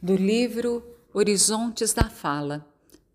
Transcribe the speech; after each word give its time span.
do 0.00 0.14
livro 0.14 0.96
Horizontes 1.12 1.92
da 1.92 2.08
Fala, 2.08 2.64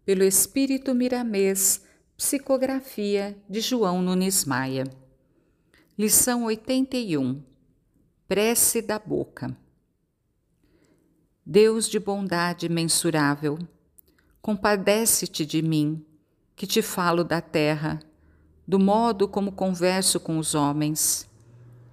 pelo 0.06 0.22
Espírito 0.22 0.94
Miramês, 0.94 1.82
psicografia 2.18 3.38
de 3.50 3.62
João 3.62 4.02
Nunes 4.02 4.44
Maia. 4.44 4.84
Lição 5.98 6.44
81 6.44 7.42
Prece 8.28 8.82
da 8.82 9.00
Boca 9.00 9.56
Deus 11.46 11.88
de 11.88 12.00
bondade 12.00 12.68
mensurável, 12.68 13.60
compadece-te 14.42 15.46
de 15.46 15.62
mim, 15.62 16.06
que 16.54 16.68
te 16.68 16.82
falo 16.82 17.24
da 17.24 17.40
terra, 17.40 18.00
do 18.68 18.78
modo 18.78 19.28
como 19.28 19.54
converso 19.54 20.20
com 20.20 20.38
os 20.38 20.54
homens. 20.54 21.30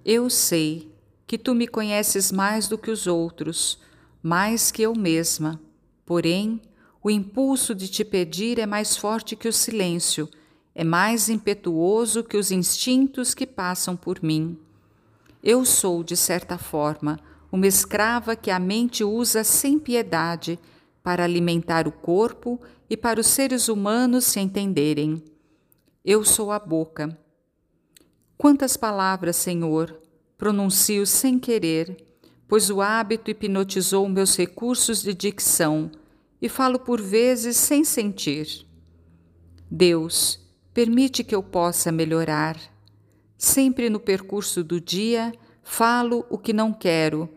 Eu 0.03 0.29
sei 0.29 0.93
que 1.25 1.37
tu 1.37 1.55
me 1.55 1.67
conheces 1.67 2.29
mais 2.29 2.67
do 2.67 2.77
que 2.77 2.91
os 2.91 3.07
outros 3.07 3.79
mais 4.21 4.71
que 4.71 4.81
eu 4.81 4.93
mesma. 4.95 5.59
Porém, 6.05 6.61
o 7.03 7.09
impulso 7.09 7.73
de 7.73 7.87
te 7.87 8.05
pedir 8.05 8.59
é 8.59 8.65
mais 8.65 8.95
forte 8.95 9.35
que 9.35 9.47
o 9.47 9.53
silêncio, 9.53 10.29
é 10.73 10.83
mais 10.83 11.29
impetuoso 11.29 12.23
que 12.23 12.37
os 12.37 12.51
instintos 12.51 13.33
que 13.33 13.47
passam 13.47 13.95
por 13.95 14.21
mim. 14.21 14.57
Eu 15.43 15.65
sou, 15.65 16.03
de 16.03 16.15
certa 16.15 16.57
forma, 16.57 17.19
uma 17.51 17.67
escrava 17.67 18.35
que 18.35 18.51
a 18.51 18.59
mente 18.59 19.03
usa 19.03 19.43
sem 19.43 19.79
piedade 19.79 20.59
para 21.03 21.23
alimentar 21.23 21.87
o 21.87 21.91
corpo 21.91 22.61
e 22.89 22.95
para 22.95 23.19
os 23.19 23.27
seres 23.27 23.67
humanos 23.67 24.25
se 24.25 24.39
entenderem. 24.39 25.23
Eu 26.05 26.23
sou 26.23 26.51
a 26.51 26.59
boca. 26.59 27.17
Quantas 28.37 28.77
palavras, 28.77 29.35
Senhor, 29.35 29.99
pronuncio 30.37 31.05
sem 31.05 31.37
querer 31.37 32.10
pois 32.51 32.69
o 32.69 32.81
hábito 32.81 33.31
hipnotizou 33.31 34.09
meus 34.09 34.35
recursos 34.35 35.01
de 35.01 35.13
dicção 35.13 35.89
e 36.41 36.49
falo 36.49 36.79
por 36.79 37.01
vezes 37.01 37.55
sem 37.55 37.85
sentir. 37.85 38.67
Deus, 39.71 40.37
permite 40.73 41.23
que 41.23 41.33
eu 41.33 41.41
possa 41.41 41.93
melhorar. 41.93 42.57
Sempre 43.37 43.89
no 43.89 44.01
percurso 44.01 44.65
do 44.65 44.81
dia, 44.81 45.31
falo 45.63 46.25
o 46.29 46.37
que 46.37 46.51
não 46.51 46.73
quero 46.73 47.29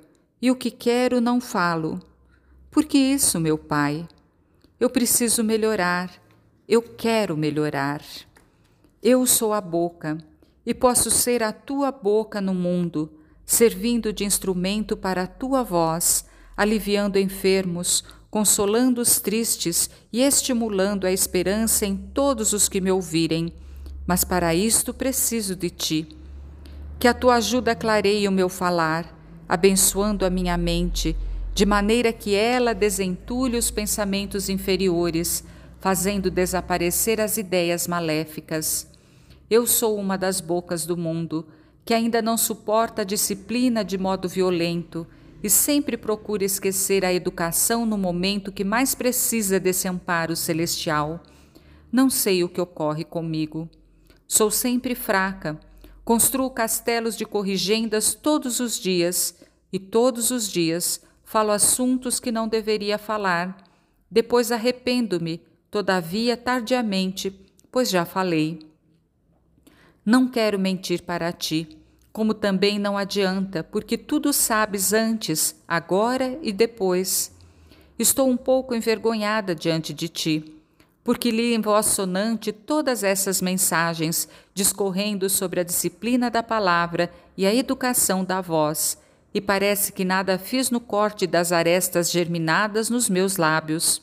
e 0.42 0.50
o 0.50 0.56
que 0.56 0.68
quero 0.68 1.20
não 1.20 1.40
falo. 1.40 2.00
Por 2.68 2.84
que 2.84 2.98
isso, 2.98 3.38
meu 3.38 3.56
Pai? 3.56 4.08
Eu 4.80 4.90
preciso 4.90 5.44
melhorar, 5.44 6.10
eu 6.66 6.82
quero 6.82 7.36
melhorar. 7.36 8.02
Eu 9.00 9.24
sou 9.28 9.52
a 9.52 9.60
boca 9.60 10.18
e 10.66 10.74
posso 10.74 11.08
ser 11.08 11.40
a 11.40 11.52
tua 11.52 11.92
boca 11.92 12.40
no 12.40 12.52
mundo 12.52 13.20
servindo 13.44 14.12
de 14.12 14.24
instrumento 14.24 14.96
para 14.96 15.24
a 15.24 15.26
tua 15.26 15.62
voz, 15.62 16.24
aliviando 16.56 17.18
enfermos, 17.18 18.04
consolando 18.30 19.00
os 19.00 19.20
tristes 19.20 19.90
e 20.12 20.20
estimulando 20.20 21.06
a 21.06 21.12
esperança 21.12 21.86
em 21.86 21.96
todos 21.96 22.52
os 22.52 22.68
que 22.68 22.80
me 22.80 22.90
ouvirem. 22.90 23.52
Mas 24.06 24.24
para 24.24 24.54
isto 24.54 24.92
preciso 24.92 25.54
de 25.54 25.70
ti. 25.70 26.08
Que 26.98 27.08
a 27.08 27.14
tua 27.14 27.36
ajuda 27.36 27.74
clareie 27.74 28.26
o 28.26 28.32
meu 28.32 28.48
falar, 28.48 29.16
abençoando 29.48 30.24
a 30.24 30.30
minha 30.30 30.56
mente, 30.56 31.16
de 31.54 31.64
maneira 31.64 32.12
que 32.12 32.34
ela 32.34 32.74
desentulhe 32.74 33.56
os 33.56 33.70
pensamentos 33.70 34.48
inferiores, 34.48 35.44
fazendo 35.78 36.30
desaparecer 36.30 37.20
as 37.20 37.36
ideias 37.36 37.86
maléficas. 37.86 38.88
Eu 39.48 39.66
sou 39.66 39.96
uma 39.96 40.18
das 40.18 40.40
bocas 40.40 40.84
do 40.84 40.96
mundo 40.96 41.46
que 41.84 41.92
ainda 41.92 42.22
não 42.22 42.36
suporta 42.36 43.02
a 43.02 43.04
disciplina 43.04 43.84
de 43.84 43.98
modo 43.98 44.28
violento 44.28 45.06
e 45.42 45.50
sempre 45.50 45.96
procura 45.96 46.44
esquecer 46.44 47.04
a 47.04 47.12
educação 47.12 47.84
no 47.84 47.98
momento 47.98 48.50
que 48.50 48.64
mais 48.64 48.94
precisa 48.94 49.60
desse 49.60 49.86
amparo 49.86 50.34
celestial. 50.34 51.22
Não 51.92 52.08
sei 52.08 52.42
o 52.42 52.48
que 52.48 52.60
ocorre 52.60 53.04
comigo. 53.04 53.68
Sou 54.26 54.50
sempre 54.50 54.94
fraca. 54.94 55.60
Construo 56.02 56.50
castelos 56.50 57.16
de 57.16 57.26
corrigendas 57.26 58.14
todos 58.14 58.58
os 58.58 58.78
dias 58.78 59.34
e 59.72 59.78
todos 59.78 60.30
os 60.30 60.50
dias 60.50 61.02
falo 61.24 61.50
assuntos 61.50 62.18
que 62.18 62.32
não 62.32 62.48
deveria 62.48 62.96
falar. 62.96 63.56
Depois 64.10 64.50
arrependo-me, 64.50 65.42
todavia 65.70 66.36
tardiamente, 66.36 67.30
pois 67.70 67.90
já 67.90 68.04
falei. 68.04 68.73
Não 70.06 70.28
quero 70.28 70.58
mentir 70.58 71.02
para 71.02 71.32
ti, 71.32 71.78
como 72.12 72.34
também 72.34 72.78
não 72.78 72.98
adianta, 72.98 73.64
porque 73.64 73.96
tudo 73.96 74.34
sabes 74.34 74.92
antes, 74.92 75.56
agora 75.66 76.38
e 76.42 76.52
depois. 76.52 77.32
Estou 77.98 78.28
um 78.28 78.36
pouco 78.36 78.74
envergonhada 78.74 79.54
diante 79.54 79.94
de 79.94 80.08
ti, 80.10 80.62
porque 81.02 81.30
li 81.30 81.54
em 81.54 81.60
voz 81.60 81.86
sonante 81.86 82.52
todas 82.52 83.02
essas 83.02 83.40
mensagens, 83.40 84.28
discorrendo 84.52 85.30
sobre 85.30 85.60
a 85.60 85.64
disciplina 85.64 86.30
da 86.30 86.42
palavra 86.42 87.10
e 87.34 87.46
a 87.46 87.54
educação 87.54 88.22
da 88.22 88.42
voz, 88.42 88.98
e 89.32 89.40
parece 89.40 89.90
que 89.90 90.04
nada 90.04 90.38
fiz 90.38 90.70
no 90.70 90.80
corte 90.80 91.26
das 91.26 91.50
arestas 91.50 92.10
germinadas 92.10 92.90
nos 92.90 93.08
meus 93.08 93.38
lábios. 93.38 94.02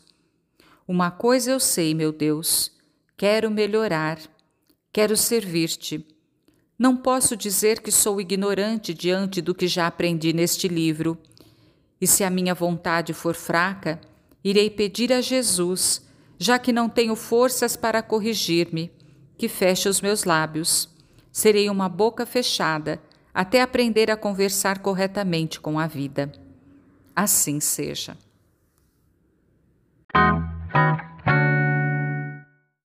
Uma 0.87 1.11
coisa 1.11 1.51
eu 1.51 1.59
sei, 1.59 1.93
meu 1.93 2.11
Deus, 2.11 2.71
quero 3.15 3.51
melhorar 3.51 4.17
Quero 4.93 5.15
servir-te. 5.15 6.05
Não 6.77 6.97
posso 6.97 7.37
dizer 7.37 7.79
que 7.79 7.91
sou 7.91 8.19
ignorante 8.19 8.93
diante 8.93 9.41
do 9.41 9.55
que 9.55 9.65
já 9.65 9.87
aprendi 9.87 10.33
neste 10.33 10.67
livro. 10.67 11.17
E 11.99 12.05
se 12.05 12.25
a 12.25 12.29
minha 12.29 12.53
vontade 12.53 13.13
for 13.13 13.33
fraca, 13.33 14.01
irei 14.43 14.69
pedir 14.69 15.13
a 15.13 15.21
Jesus, 15.21 16.05
já 16.37 16.59
que 16.59 16.73
não 16.73 16.89
tenho 16.89 17.15
forças 17.15 17.77
para 17.77 18.03
corrigir-me, 18.03 18.91
que 19.37 19.47
feche 19.47 19.87
os 19.87 20.01
meus 20.01 20.25
lábios. 20.25 20.89
Serei 21.31 21.69
uma 21.69 21.87
boca 21.87 22.25
fechada 22.25 23.01
até 23.33 23.61
aprender 23.61 24.11
a 24.11 24.17
conversar 24.17 24.79
corretamente 24.79 25.59
com 25.59 25.79
a 25.79 25.87
vida. 25.87 26.31
Assim 27.15 27.61
seja. 27.61 28.17